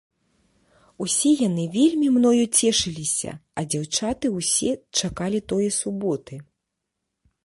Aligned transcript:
Усе 1.05 1.31
яны 1.47 1.65
вельмі 1.75 2.07
мною 2.15 2.45
цешыліся, 2.59 3.31
а 3.61 3.65
дзяўчаты 3.73 4.31
ўсе 4.39 4.71
чакалі 5.03 5.39
тое 5.53 5.69
суботы. 5.79 6.35